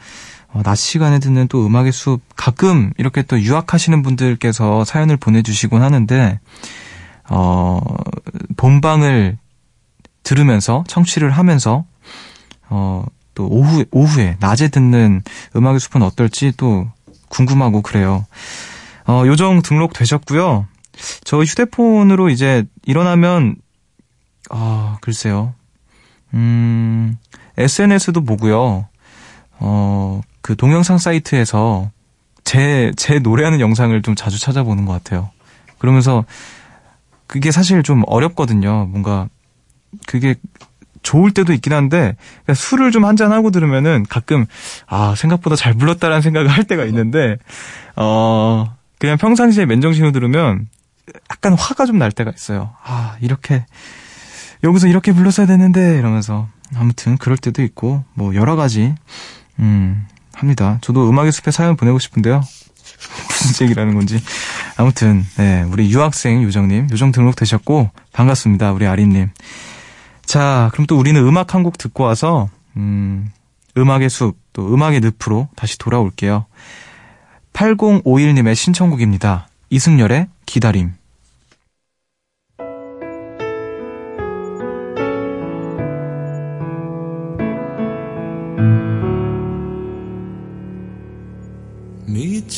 어, 0.53 0.63
낮 0.63 0.75
시간에 0.75 1.19
듣는 1.19 1.49
또 1.49 1.65
음악의 1.65 1.93
숲, 1.93 2.21
가끔 2.37 2.93
이렇게 2.99 3.23
또 3.23 3.41
유학하시는 3.41 4.03
분들께서 4.03 4.85
사연을 4.85 5.17
보내주시곤 5.17 5.81
하는데, 5.81 6.41
어, 7.31 7.81
본방을 8.59 9.39
들으면서, 10.23 10.85
청취를 10.89 11.31
하면서, 11.31 11.87
어, 12.69 13.03
또 13.35 13.47
오후, 13.47 13.87
오후에, 13.91 14.37
낮에 14.41 14.69
듣는 14.69 15.23
음악의 15.57 15.81
숲은 15.81 16.03
어떨지 16.03 16.53
또 16.59 16.87
궁금하고 17.31 17.81
그래요. 17.81 18.27
어, 19.07 19.23
요정 19.25 19.63
등록되셨고요. 19.63 20.67
저 21.25 21.43
휴대폰으로 21.43 22.29
이제 22.29 22.65
일어나면, 22.85 23.57
아, 24.51 24.99
글쎄요. 25.01 25.55
음, 26.35 27.17
SNS도 27.57 28.25
보고요. 28.25 28.89
어, 29.61 30.21
그 30.41 30.57
동영상 30.57 30.99
사이트에서 30.99 31.91
제, 32.45 32.93
제 32.97 33.19
노래하는 33.19 33.61
영상을 33.61 34.01
좀 34.03 34.15
자주 34.15 34.41
찾아보는 34.41 34.87
것 34.87 34.93
같아요. 34.93 35.31
그러면서 35.79 36.25
그게 37.27 37.51
사실 37.51 37.83
좀 37.83 38.03
어렵거든요. 38.07 38.87
뭔가 38.87 39.29
그게 40.07 40.35
좋을 41.03 41.31
때도 41.31 41.53
있긴 41.53 41.73
한데 41.73 42.17
술을 42.53 42.91
좀 42.91 43.05
한잔 43.05 43.33
하고 43.33 43.51
들으면은 43.51 44.05
가끔 44.09 44.47
아 44.87 45.15
생각보다 45.17 45.57
잘 45.57 45.75
불렀다라는 45.75 46.23
생각을 46.23 46.49
할 46.49 46.65
때가 46.65 46.85
있는데 46.87 47.37
어 47.97 48.75
그냥 48.99 49.17
평상시에 49.17 49.67
맨정신으로 49.67 50.13
들으면 50.13 50.69
약간 51.31 51.55
화가 51.55 51.87
좀 51.87 51.99
날 51.99 52.13
때가 52.13 52.33
있어요. 52.35 52.75
아 52.85 53.17
이렇게 53.21 53.65
여기서 54.65 54.87
이렇게 54.89 55.13
불렀어야 55.13 55.47
되는데 55.47 55.99
이러면서 55.99 56.49
아무튼 56.77 57.17
그럴 57.17 57.37
때도 57.37 57.63
있고 57.63 58.05
뭐 58.15 58.35
여러 58.35 58.57
가지 58.57 58.95
음 59.59 60.07
합니다. 60.35 60.79
저도 60.81 61.09
음악의 61.09 61.33
숲에 61.33 61.51
사연 61.51 61.77
보내고 61.77 61.99
싶은데요. 61.99 62.41
무슨 63.29 63.67
얘기라는 63.67 63.95
건지 63.95 64.21
아무튼 64.77 65.25
네 65.37 65.63
우리 65.63 65.91
유학생 65.91 66.43
요정님 66.43 66.89
요정 66.91 67.13
등록 67.13 67.37
되셨고 67.37 67.91
반갑습니다 68.13 68.73
우리 68.73 68.87
아린님. 68.87 69.31
자, 70.27 70.69
그럼 70.73 70.87
또 70.87 70.99
우리는 70.99 71.19
음악 71.27 71.55
한 71.55 71.63
곡 71.63 71.79
듣고 71.79 72.05
와서, 72.05 72.51
음, 72.77 73.31
음악의 73.79 74.11
숲, 74.11 74.37
또 74.53 74.75
음악의 74.75 75.01
늪으로 75.01 75.49
다시 75.57 75.79
돌아올게요. 75.79 76.45
8051님의 77.55 78.55
신청곡입니다. 78.55 79.49
이승열의 79.71 80.29
기다림. 80.45 80.93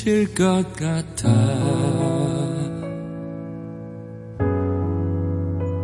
미칠 0.00 0.34
것 0.34 0.64
같아. 0.76 1.28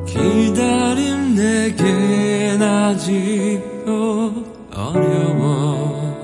기다림 0.07 1.35
내겐 1.35 2.63
아직도 2.63 4.33
어려워 4.75 6.17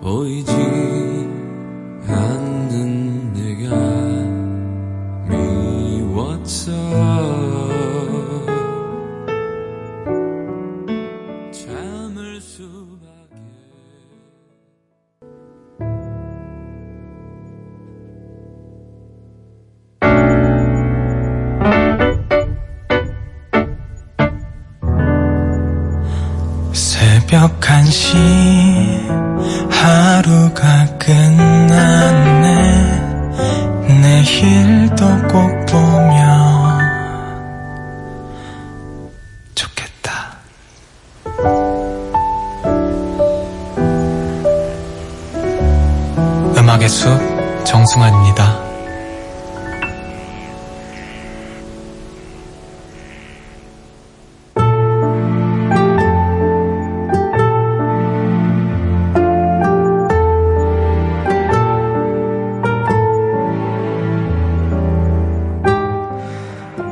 보이지 0.00 0.97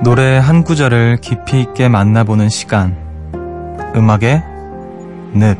노래 0.07 0.39
한 0.39 0.63
구절을 0.63 1.17
깊이 1.21 1.61
있게 1.61 1.89
만나보는 1.89 2.49
시간. 2.49 2.97
음악의 3.97 4.41
늪. 5.35 5.59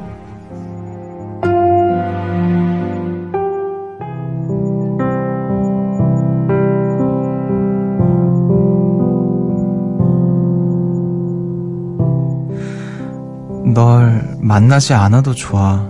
널 13.75 14.23
만나지 14.39 14.95
않아도 14.95 15.35
좋아. 15.35 15.85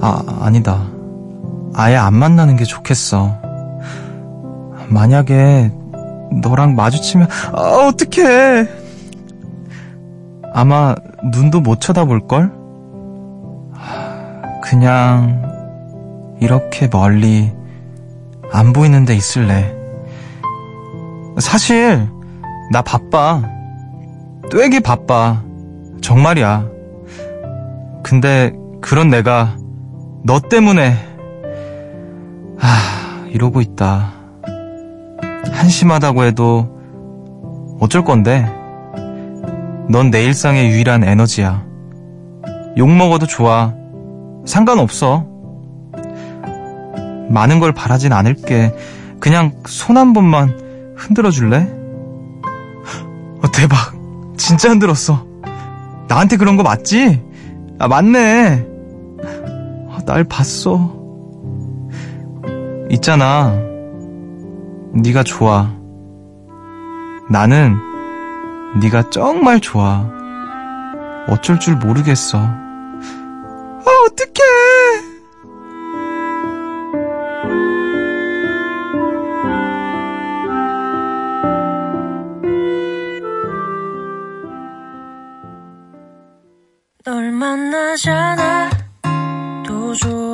아, 0.00 0.22
아니다. 0.42 0.86
아예 1.74 1.96
안 1.96 2.14
만나는 2.14 2.54
게 2.54 2.62
좋겠어. 2.62 3.36
만약에 4.88 5.79
너랑 6.30 6.74
마주치면, 6.74 7.28
아, 7.52 7.88
어떡해. 7.88 8.68
아마 10.52 10.94
눈도 11.32 11.60
못 11.60 11.80
쳐다볼걸? 11.80 12.52
하, 13.72 14.60
그냥 14.62 16.38
이렇게 16.40 16.88
멀리 16.88 17.52
안 18.52 18.72
보이는 18.72 19.04
데 19.04 19.14
있을래. 19.14 19.74
사실 21.38 22.08
나 22.72 22.82
바빠. 22.82 23.42
되게 24.50 24.80
바빠. 24.80 25.42
정말이야. 26.00 26.66
근데 28.02 28.52
그런 28.80 29.08
내가 29.10 29.56
너 30.24 30.40
때문에 30.40 30.94
아, 32.60 33.26
이러고 33.28 33.60
있다. 33.60 34.19
한심하다고 35.60 36.24
해도 36.24 36.68
어쩔 37.80 38.02
건데? 38.02 38.44
넌 39.90 40.10
내 40.10 40.24
일상의 40.24 40.70
유일한 40.70 41.04
에너지야. 41.04 41.64
욕 42.78 42.88
먹어도 42.90 43.26
좋아. 43.26 43.74
상관없어. 44.46 45.26
많은 47.28 47.60
걸 47.60 47.72
바라진 47.72 48.12
않을게. 48.12 48.74
그냥 49.20 49.52
손 49.66 49.96
한 49.98 50.12
번만 50.14 50.94
흔들어 50.96 51.30
줄래? 51.30 51.68
어, 53.42 53.50
대박. 53.52 53.76
진짜 54.38 54.70
흔들었어. 54.70 55.26
나한테 56.08 56.36
그런 56.38 56.56
거 56.56 56.62
맞지? 56.62 57.22
아, 57.78 57.86
맞네. 57.88 58.66
아, 59.90 59.98
날 60.06 60.24
봤어. 60.24 60.96
있잖아. 62.90 63.54
네가 64.92 65.22
좋아. 65.22 65.70
나는 67.28 67.76
네가 68.80 69.10
정말 69.10 69.60
좋아. 69.60 70.08
어쩔 71.28 71.60
줄 71.60 71.76
모르겠어. 71.76 72.38
아, 72.38 73.84
어떡해. 74.06 75.10
널 87.04 87.32
만나잖아 87.32 88.70
도좋 89.66 90.29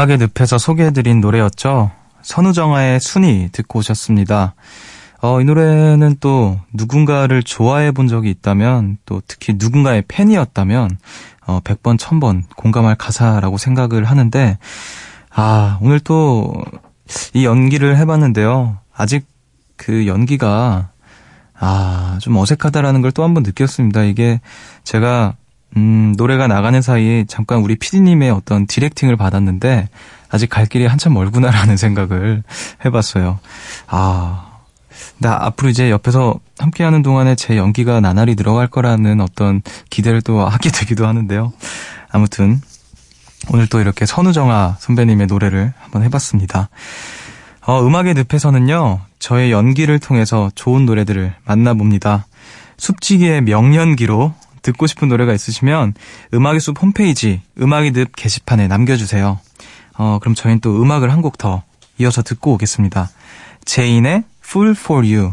음악의 0.00 0.16
늪에서 0.34 0.56
소개해드린 0.56 1.20
노래였죠. 1.20 1.90
선우정아의 2.22 3.00
순위 3.00 3.50
듣고 3.52 3.80
오셨습니다. 3.80 4.54
어, 5.20 5.42
이 5.42 5.44
노래는 5.44 6.16
또 6.20 6.58
누군가를 6.72 7.42
좋아해 7.42 7.92
본 7.92 8.08
적이 8.08 8.30
있다면 8.30 8.96
또 9.04 9.20
특히 9.26 9.54
누군가의 9.58 10.04
팬이었다면 10.08 10.96
어, 11.46 11.60
100번, 11.60 11.98
1000번 11.98 12.44
공감할 12.56 12.94
가사라고 12.94 13.58
생각을 13.58 14.04
하는데 14.04 14.58
아, 15.34 15.78
오늘 15.82 16.00
또 16.00 16.52
이 17.34 17.44
연기를 17.44 17.96
해봤는데요. 17.98 18.78
아직 18.96 19.26
그 19.76 20.06
연기가 20.06 20.90
아, 21.58 22.18
좀 22.22 22.36
어색하다라는 22.36 23.02
걸 23.02 23.10
또 23.10 23.24
한 23.24 23.34
번 23.34 23.42
느꼈습니다. 23.42 24.04
이게 24.04 24.40
제가 24.84 25.34
음, 25.76 26.14
노래가 26.16 26.46
나가는 26.46 26.80
사이에 26.82 27.24
잠깐 27.28 27.60
우리 27.60 27.76
피디님의 27.76 28.30
어떤 28.30 28.66
디렉팅을 28.66 29.16
받았는데 29.16 29.88
아직 30.30 30.48
갈 30.48 30.66
길이 30.66 30.86
한참 30.86 31.14
멀구나라는 31.14 31.76
생각을 31.78 32.42
해봤어요. 32.84 33.38
아, 33.88 34.50
나 35.18 35.38
앞으로 35.40 35.68
이제 35.68 35.90
옆에서 35.90 36.40
함께하는 36.58 37.02
동안에 37.02 37.34
제 37.34 37.56
연기가 37.56 38.00
나날이 38.00 38.34
늘어갈 38.34 38.68
거라는 38.68 39.20
어떤 39.20 39.62
기대를 39.90 40.22
또 40.22 40.40
하게 40.46 40.70
되기도 40.72 41.06
하는데요. 41.06 41.52
아무튼 42.10 42.60
오늘 43.48 43.66
또 43.66 43.80
이렇게 43.80 44.06
선우정아 44.06 44.76
선배님의 44.78 45.26
노래를 45.26 45.72
한번 45.78 46.02
해봤습니다. 46.02 46.68
어, 47.66 47.86
음악의 47.86 48.14
늪에서는요, 48.14 49.00
저의 49.18 49.52
연기를 49.52 49.98
통해서 49.98 50.50
좋은 50.54 50.86
노래들을 50.86 51.34
만나봅니다. 51.44 52.26
숲지기의 52.78 53.42
명연기로 53.42 54.34
듣고 54.62 54.86
싶은 54.86 55.08
노래가 55.08 55.32
있으시면 55.34 55.94
음악의 56.34 56.60
숲 56.60 56.80
홈페이지 56.82 57.40
음악의 57.60 57.92
늪 57.92 58.12
게시판에 58.16 58.68
남겨주세요. 58.68 59.38
어, 59.98 60.18
그럼 60.20 60.34
저희는 60.34 60.60
또 60.60 60.80
음악을 60.82 61.10
한 61.12 61.20
곡 61.22 61.38
더 61.38 61.62
이어서 61.98 62.22
듣고 62.22 62.52
오겠습니다. 62.54 63.10
제인의 63.66 64.24
Full 64.42 64.70
for 64.72 65.04
You. 65.04 65.32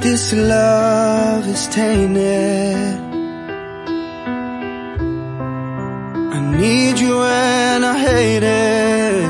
This 0.00 0.32
love 0.32 1.46
is 1.48 1.66
tainted. 1.68 3.05
It. 8.42 9.26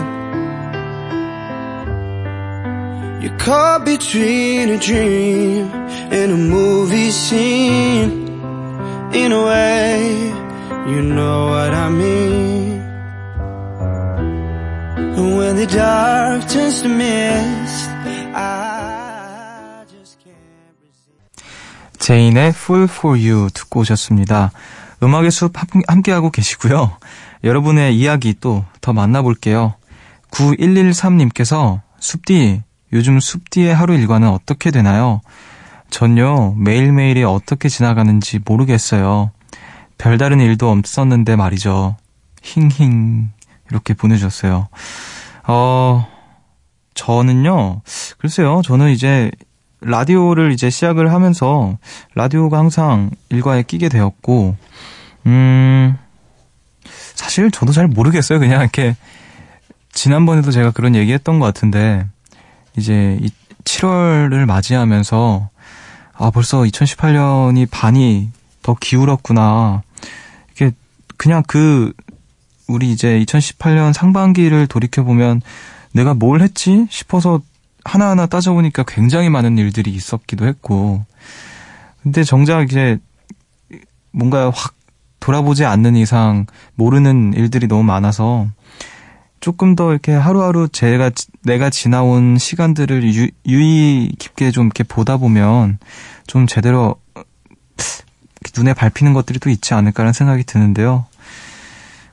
You're 3.23 3.37
caught 3.39 3.85
between 3.85 4.71
a 4.71 4.79
dream 4.79 5.69
and 6.13 6.33
a 6.33 6.37
movie 6.37 7.11
scene. 7.11 8.27
In 9.13 9.33
a 9.33 9.43
way, 9.45 10.33
you 10.89 11.03
know 11.03 11.49
what 11.49 11.73
I 11.75 11.89
mean. 11.91 12.83
And 15.17 15.37
when 15.39 15.57
the 15.57 15.67
dark 15.67 16.47
turns 16.49 16.83
to 16.83 16.89
mist, 16.89 17.89
I 18.35 19.85
just 19.91 20.19
can't 20.23 20.77
resist. 20.83 21.99
제인의 21.99 22.51
Full 22.51 22.85
for 22.85 23.17
You 23.19 23.49
듣고 23.55 23.81
오셨습니다. 23.81 24.53
음악의 25.03 25.31
숲 25.31 25.53
함- 25.57 25.83
함께하고 25.89 26.31
계시고요. 26.31 26.99
여러분의 27.45 27.97
이야기 27.97 28.35
또 28.35 28.65
더 28.87 28.93
만나볼게요. 28.93 29.75
9113님께서 30.31 31.81
숲디, 31.99 32.63
요즘 32.93 33.19
숲디의 33.19 33.75
하루 33.75 33.95
일과는 33.95 34.29
어떻게 34.29 34.71
되나요? 34.71 35.23
전요, 35.91 36.55
매일매일이 36.57 37.25
어떻게 37.25 37.69
지나가는지 37.69 38.39
모르겠어요. 38.47 39.33
별다른 39.99 40.39
일도 40.39 40.71
없었는데 40.71 41.35
말이죠. 41.35 41.97
힝힝. 42.43 43.31
이렇게 43.73 43.93
보내주셨어요. 43.95 44.69
어, 45.49 46.07
저는요, 46.95 47.83
글쎄요, 48.19 48.63
저는 48.65 48.91
이제 48.91 49.33
라디오를 49.81 50.53
이제 50.53 50.71
시작을 50.71 51.13
하면서 51.13 51.77
라디오가 52.15 52.59
항상 52.59 53.11
일과에 53.31 53.65
끼게 53.65 53.89
되었고, 53.89 54.55
음, 55.27 55.99
사실 57.17 57.51
저도 57.51 57.73
잘 57.73 57.89
모르겠어요. 57.89 58.39
그냥 58.39 58.61
이렇게, 58.61 58.97
지난번에도 59.93 60.53
제가 60.53 60.71
그런 60.71 60.95
얘기 60.95 61.13
했던 61.13 61.41
것 61.41 61.47
같은데, 61.47 62.07
이제 62.77 63.19
이 63.21 63.31
7월을 63.65 64.45
맞이하면서, 64.47 65.49
아, 66.13 66.31
벌써 66.31 66.61
2018년이 66.61 67.69
반이 67.71 68.31
더 68.63 68.77
기울었구나. 68.79 69.83
이게, 70.53 70.73
그냥 71.17 71.43
그, 71.47 71.93
우리 72.69 72.93
이제 72.93 73.19
2018년 73.27 73.93
상반기를 73.93 74.67
돌이켜 74.69 75.03
보면, 75.03 75.41
내가 75.93 76.15
뭘 76.15 76.43
했지? 76.43 76.87
싶어서 76.91 77.41
하나하나 77.85 78.27
따져보니까 78.27 78.85
굉장히 78.87 79.31
많은 79.31 79.57
일들이 79.59 79.91
있었기도 79.91 80.47
했고, 80.47 81.05
근데 82.03 82.23
정작 82.23 82.63
이제 82.63 82.99
뭔가 84.13 84.51
확 84.51 84.75
돌아보지 85.27 85.65
않는 85.65 85.97
이상 85.97 86.47
모르는 86.77 87.33
일들이 87.35 87.67
너무 87.67 87.83
많아서 87.83 88.47
조금 89.41 89.75
더 89.75 89.91
이렇게 89.91 90.13
하루하루 90.13 90.69
제가, 90.69 91.11
지- 91.11 91.27
내가 91.43 91.69
지나온 91.69 92.39
시간들을 92.39 93.03
유, 93.15 93.29
유의 93.45 94.13
깊게 94.19 94.53
좀 94.53 94.67
이렇게 94.67 94.85
보다 94.85 95.17
보면 95.17 95.79
좀 96.29 96.47
제대로 96.47 96.95
눈에 98.57 98.73
밟히는 98.73 99.15
것들이 99.15 99.41
또 99.41 99.51
있지 99.51 99.75
않을까라는 99.75 100.13
생각이 100.13 100.45
드는데요. 100.45 101.07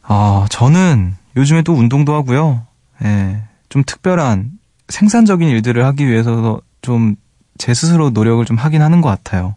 아, 0.02 0.48
저는 0.50 1.16
요즘에 1.38 1.62
또 1.62 1.74
운동도 1.74 2.16
하고요. 2.16 2.66
예, 3.04 3.44
좀 3.70 3.84
특별한 3.86 4.52
생산적인 4.90 5.48
일들을 5.48 5.86
하기 5.86 6.08
위해서 6.08 6.62
좀 6.82 7.16
제 7.58 7.74
스스로 7.74 8.10
노력을 8.10 8.44
좀 8.46 8.58
하긴 8.58 8.82
하는 8.82 9.02
것 9.02 9.10
같아요. 9.10 9.56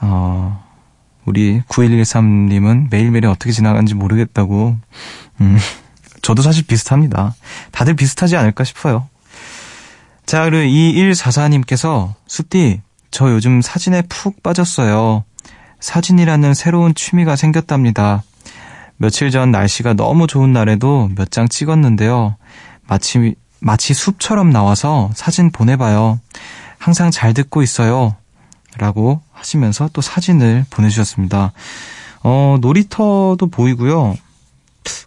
어, 0.00 0.67
우리 1.28 1.60
9113님은 1.68 2.88
매일매일이 2.90 3.26
어떻게 3.26 3.52
지나가는지 3.52 3.94
모르겠다고. 3.94 4.76
음, 5.40 5.58
저도 6.22 6.42
사실 6.42 6.64
비슷합니다. 6.66 7.34
다들 7.70 7.94
비슷하지 7.94 8.36
않을까 8.36 8.64
싶어요. 8.64 9.08
자, 10.26 10.44
그리고 10.44 10.64
2144님께서, 10.64 12.14
숲디, 12.26 12.80
저 13.10 13.30
요즘 13.30 13.62
사진에 13.62 14.02
푹 14.08 14.42
빠졌어요. 14.42 15.24
사진이라는 15.80 16.54
새로운 16.54 16.94
취미가 16.94 17.36
생겼답니다. 17.36 18.22
며칠 18.96 19.30
전 19.30 19.50
날씨가 19.52 19.94
너무 19.94 20.26
좋은 20.26 20.52
날에도 20.52 21.08
몇 21.16 21.30
장 21.30 21.48
찍었는데요. 21.48 22.36
마치, 22.86 23.34
마치 23.60 23.94
숲처럼 23.94 24.50
나와서 24.50 25.10
사진 25.14 25.50
보내봐요. 25.50 26.20
항상 26.78 27.10
잘 27.10 27.32
듣고 27.32 27.62
있어요. 27.62 28.16
라고 28.76 29.20
하시면서 29.38 29.88
또 29.92 30.00
사진을 30.00 30.66
보내주셨습니다. 30.70 31.52
어, 32.22 32.58
놀이터도 32.60 33.46
보이고요. 33.50 34.16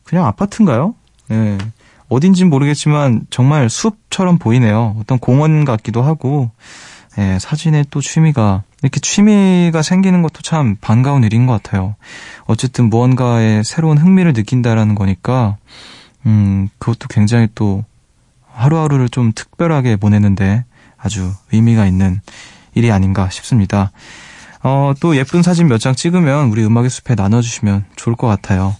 그냥 0.03 0.25
아파트인가요? 0.25 0.95
네. 1.27 1.57
어딘진 2.09 2.49
모르겠지만 2.49 3.21
정말 3.29 3.69
숲처럼 3.69 4.37
보이네요. 4.37 4.97
어떤 4.99 5.17
공원 5.17 5.63
같기도 5.63 6.01
하고, 6.01 6.51
예, 7.17 7.37
사진에 7.39 7.85
또 7.89 8.01
취미가, 8.01 8.63
이렇게 8.81 8.99
취미가 8.99 9.81
생기는 9.81 10.21
것도 10.21 10.41
참 10.41 10.75
반가운 10.81 11.23
일인 11.23 11.45
것 11.45 11.61
같아요. 11.61 11.95
어쨌든 12.45 12.89
무언가에 12.89 13.63
새로운 13.63 13.97
흥미를 13.97 14.33
느낀다라는 14.33 14.95
거니까, 14.95 15.57
음, 16.25 16.67
그것도 16.79 17.07
굉장히 17.09 17.47
또 17.55 17.85
하루하루를 18.51 19.09
좀 19.09 19.31
특별하게 19.33 19.95
보내는데 19.95 20.65
아주 20.97 21.31
의미가 21.51 21.85
있는 21.85 22.21
일이 22.73 22.91
아닌가 22.91 23.29
싶습니다. 23.29 23.91
어, 24.63 24.93
또 24.99 25.15
예쁜 25.15 25.41
사진 25.41 25.67
몇 25.67 25.79
장 25.79 25.95
찍으면 25.95 26.49
우리 26.49 26.63
음악의 26.63 26.89
숲에 26.89 27.15
나눠주시면 27.15 27.85
좋을 27.95 28.15
것 28.15 28.27
같아요. 28.27 28.75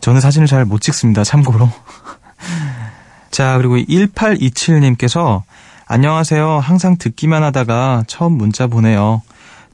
저는 0.00 0.20
사진을 0.20 0.46
잘 0.46 0.64
못 0.64 0.80
찍습니다, 0.80 1.24
참고로. 1.24 1.70
자, 3.30 3.56
그리고 3.58 3.76
1827님께서 3.76 5.42
안녕하세요. 5.86 6.58
항상 6.58 6.96
듣기만 6.98 7.42
하다가 7.42 8.04
처음 8.06 8.32
문자 8.32 8.66
보내요. 8.66 9.22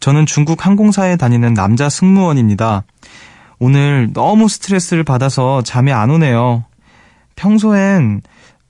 저는 0.00 0.26
중국 0.26 0.64
항공사에 0.66 1.16
다니는 1.16 1.54
남자 1.54 1.88
승무원입니다. 1.88 2.84
오늘 3.58 4.10
너무 4.12 4.48
스트레스를 4.48 5.04
받아서 5.04 5.62
잠이 5.62 5.92
안 5.92 6.10
오네요. 6.10 6.64
평소엔 7.36 8.20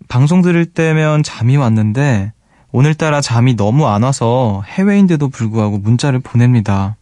방송 0.08 0.42
들을 0.42 0.64
때면 0.64 1.22
잠이 1.22 1.56
왔는데 1.56 2.32
오늘따라 2.76 3.20
잠이 3.20 3.54
너무 3.54 3.86
안 3.86 4.02
와서 4.02 4.64
해외인데도 4.66 5.28
불구하고 5.28 5.78
문자를 5.78 6.18
보냅니다. 6.18 6.96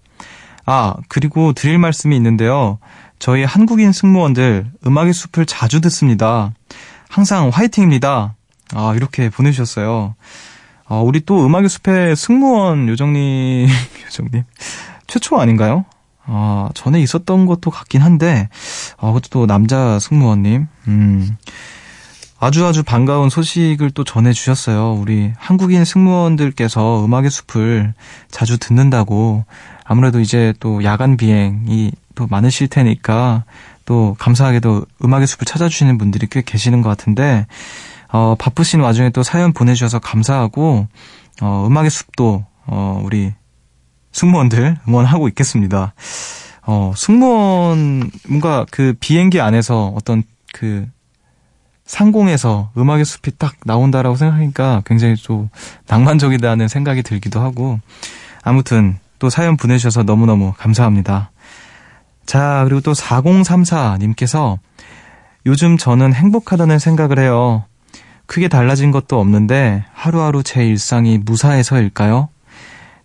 아, 0.67 0.93
그리고 1.09 1.55
드릴 1.55 1.79
말씀이 1.79 2.15
있는데요. 2.15 2.79
저희 3.19 3.43
한국인 3.43 3.91
승무원들 3.91 4.71
음악의 4.87 5.15
숲을 5.15 5.47
자주 5.47 5.81
듣습니다. 5.81 6.53
항상 7.09 7.49
화이팅입니다. 7.49 8.35
아, 8.75 8.93
이렇게 8.95 9.31
보내주셨어요. 9.31 10.15
아, 10.89 10.97
우리 10.97 11.21
또 11.25 11.43
음악의 11.47 11.71
숲의 11.71 12.17
승무원 12.17 12.87
요정님, 12.89 13.67
요정님. 14.05 14.45
최초 15.07 15.41
아닌가요? 15.41 15.87
아, 16.27 16.69
전에 16.75 17.01
있었던 17.01 17.47
것도 17.47 17.71
같긴 17.71 18.03
한데, 18.03 18.51
아, 18.99 19.07
그것도 19.07 19.29
또 19.31 19.47
남자 19.47 19.99
승무원님. 19.99 20.67
음. 20.89 21.37
아주 22.45 22.67
아주 22.67 22.83
반가운 22.83 23.31
소식을 23.31 23.93
또 23.93 24.03
전해주셨어요. 24.03 24.95
우리 24.95 25.33
한국인 25.37 25.85
승무원들께서 25.85 27.05
음악의 27.05 27.31
숲을 27.31 27.95
자주 28.33 28.59
듣는다고 28.59 29.45
아무래도 29.85 30.19
이제 30.19 30.53
또 30.59 30.83
야간 30.83 31.17
비행이 31.17 31.93
또 32.17 32.27
많으실 32.27 32.67
테니까 32.67 33.45
또 33.85 34.17
감사하게도 34.19 34.87
음악의 35.05 35.29
숲을 35.29 35.45
찾아주시는 35.45 35.99
분들이 35.99 36.27
꽤 36.29 36.43
계시는 36.43 36.83
것 36.83 36.89
같은데 36.89 37.47
어, 38.09 38.35
바쁘신 38.37 38.81
와중에 38.81 39.11
또 39.11 39.23
사연 39.23 39.53
보내주셔서 39.53 40.01
감사하고 40.01 40.89
어, 41.43 41.65
음악의 41.69 41.91
숲도 41.91 42.45
어, 42.67 43.01
우리 43.05 43.33
승무원들 44.11 44.79
응원하고 44.89 45.29
있겠습니다. 45.29 45.95
어, 46.67 46.93
승무원 46.97 48.11
뭔가 48.27 48.67
그 48.73 48.95
비행기 48.99 49.41
안에서 49.41 49.93
어떤 49.95 50.25
그 50.53 50.89
상공에서 51.85 52.71
음악의 52.77 53.05
숲이 53.05 53.33
딱 53.39 53.55
나온다라고 53.65 54.17
생각하니까 54.17 54.83
굉장히 54.87 55.17
좀 55.17 55.49
낭만적이다는 55.89 56.69
생각이 56.69 57.03
들기도 57.03 57.41
하고 57.41 57.81
아무튼 58.43 58.99
또 59.19 59.31
사연 59.31 59.57
보내주셔서 59.57 60.03
너무너무 60.03 60.53
감사합니다. 60.57 61.31
자, 62.27 62.63
그리고 62.65 62.81
또 62.81 62.93
4034님께서 62.93 64.59
요즘 65.47 65.77
저는 65.77 66.13
행복하다는 66.15 66.79
생각을 66.79 67.19
해요. 67.19 67.65
크게 68.27 68.49
달라진 68.49 68.91
것도 68.91 69.21
없는데 69.21 69.85
하루하루 69.93 70.43
제 70.43 70.65
일상이 70.67 71.19
무사해서일까요? 71.19 72.29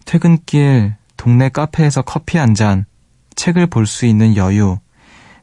퇴근길 0.06 0.96
동네 1.18 1.50
카페에서 1.50 2.04
커피 2.04 2.38
한 2.38 2.54
잔, 2.54 2.86
책을 3.36 3.68
볼 3.68 3.86
수 3.88 4.06
있는 4.06 4.36
여유, 4.36 4.78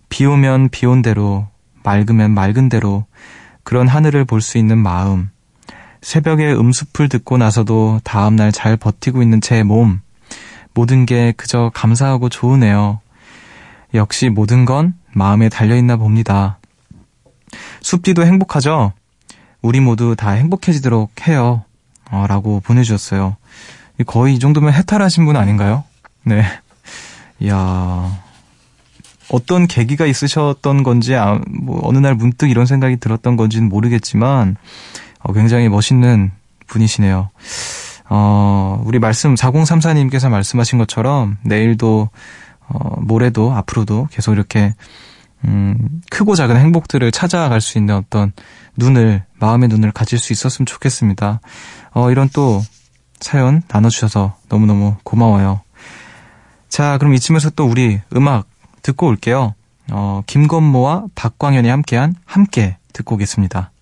비 0.09 0.25
오면 0.25 0.71
비 0.71 0.87
온 0.87 1.03
대로, 1.03 1.49
맑으면 1.85 2.33
맑은 2.33 2.69
대로 2.69 3.07
그런 3.63 3.87
하늘을 3.87 4.25
볼 4.25 4.41
수 4.41 4.59
있는 4.59 4.79
마음, 4.79 5.31
새벽에 6.03 6.53
음습을 6.53 7.09
듣고 7.09 7.39
나서도 7.39 8.01
다음날 8.05 8.53
잘 8.53 8.77
버티고 8.77 9.23
있는 9.23 9.41
제 9.41 9.63
몸, 9.63 10.01
모든 10.75 11.07
게 11.07 11.33
그저 11.37 11.71
감사하고 11.73 12.29
좋으네요. 12.29 13.01
역시 13.95 14.29
모든 14.29 14.65
건 14.65 14.95
마음에 15.13 15.49
달려있나 15.49 15.97
봅니다. 15.97 16.59
숲디도 17.81 18.27
행복하죠? 18.27 18.93
우리 19.63 19.81
모두 19.81 20.17
다 20.17 20.31
행복해지도록 20.33 21.29
해요. 21.29 21.65
어, 22.11 22.27
라고 22.29 22.61
보내주셨어요. 22.61 23.37
거의 24.07 24.35
이 24.35 24.39
정도면 24.41 24.73
해탈하신 24.73 25.25
분 25.25 25.37
아닌가요? 25.37 25.85
네. 26.25 26.45
이야. 27.41 28.19
어떤 29.31 29.67
계기가 29.67 30.07
있으셨던 30.07 30.83
건지, 30.83 31.15
아, 31.15 31.41
뭐, 31.49 31.81
어느 31.83 31.99
날 31.99 32.15
문득 32.15 32.51
이런 32.51 32.67
생각이 32.67 32.99
들었던 32.99 33.37
건지는 33.37 33.69
모르겠지만, 33.69 34.57
어, 35.21 35.33
굉장히 35.33 35.69
멋있는 35.69 36.31
분이시네요. 36.67 37.31
어, 38.11 38.83
우리 38.85 38.99
말씀, 38.99 39.35
4034님께서 39.35 40.29
말씀하신 40.29 40.79
것처럼, 40.79 41.37
내일도, 41.43 42.11
어, 42.69 43.01
모레도, 43.01 43.53
앞으로도 43.53 44.09
계속 44.11 44.33
이렇게, 44.33 44.75
음, 45.45 46.01
크고 46.11 46.35
작은 46.35 46.57
행복들을 46.57 47.11
찾아갈 47.13 47.61
수 47.61 47.79
있는 47.79 47.95
어떤 47.95 48.33
눈을, 48.77 49.25
마음의 49.41 49.69
눈을 49.69 49.93
가질 49.93 50.19
수 50.19 50.33
있었으면 50.33 50.67
좋겠습니다. 50.67 51.41
어, 51.93 52.11
이런 52.11 52.29
또 52.33 52.63
사연 53.21 53.63
나눠주셔서 53.69 54.37
너무너무 54.49 54.97
고마워요. 55.05 55.61
자, 56.69 56.99
그럼 56.99 57.15
이쯤에서 57.15 57.51
또 57.51 57.67
우리 57.67 58.01
음악 58.17 58.47
듣고 58.85 59.09
올게요. 59.09 59.55
어, 59.91 60.23
김건모와 60.27 61.07
박광현이 61.17 61.69
함께한 61.69 62.15
함께 62.25 62.77
듣고 62.93 63.17
오겠습니다. 63.17 63.73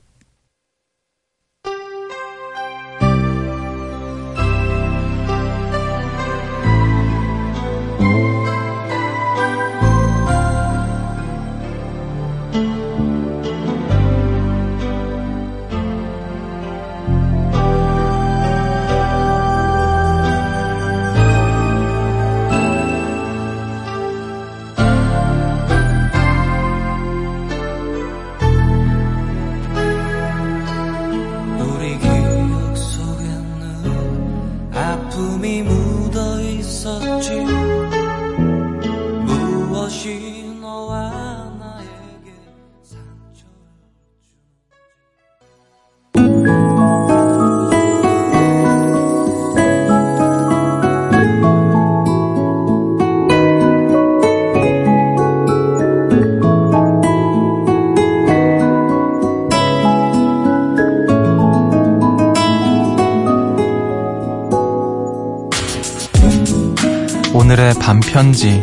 반편지. 67.93 68.63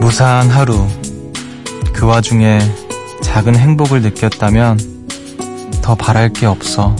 무사한 0.00 0.48
하루. 0.48 0.86
그 1.92 2.06
와중에 2.06 2.60
작은 3.20 3.54
행복을 3.56 4.00
느꼈다면 4.00 4.78
더 5.82 5.94
바랄 5.94 6.32
게 6.32 6.46
없어. 6.46 6.96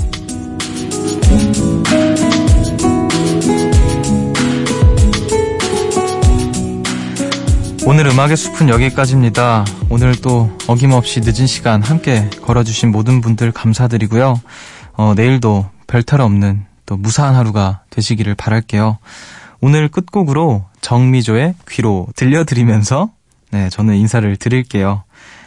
오늘 7.87 8.07
음악의 8.07 8.37
숲은 8.37 8.69
여기까지입니다. 8.69 9.65
오늘 9.89 10.15
또 10.21 10.57
어김없이 10.69 11.21
늦은 11.21 11.47
시간 11.47 11.83
함께 11.83 12.29
걸어주신 12.43 12.91
모든 12.91 13.21
분들 13.21 13.53
감사드리고요. 13.53 14.41
어, 14.93 15.15
내일도 15.17 15.69
별탈 15.87 16.21
없는 16.21 16.67
또 16.87 16.97
무사한 16.97 17.35
하루가 17.35 17.83
되시기를 17.91 18.35
바랄게요. 18.35 18.99
오늘 19.61 19.89
끝곡으로 19.89 20.67
정미조의 20.81 21.55
귀로 21.69 22.07
들려드리면서 22.17 23.11
네, 23.51 23.69
저는 23.71 23.97
인사를 23.97 24.37
드릴게요. 24.37 25.05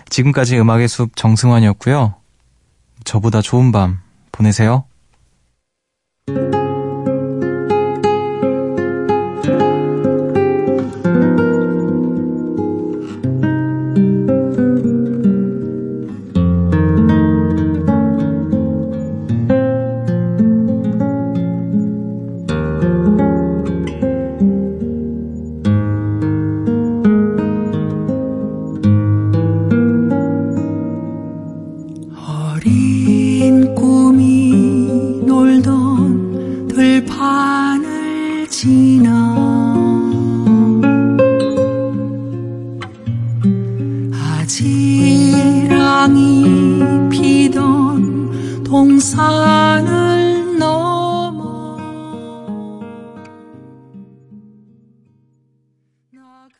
지금까지 0.09 0.57
음악의 0.59 0.87
숲 0.87 1.15
정승환이었고요. 1.15 2.15
저보다 3.03 3.41
좋은 3.41 3.71
밤 3.71 3.99
보내세요. 4.31 4.85